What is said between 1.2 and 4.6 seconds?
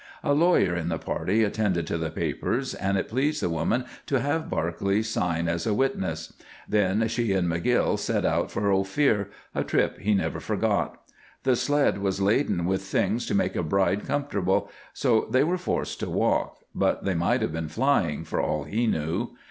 attended to the papers, and it pleased the woman to have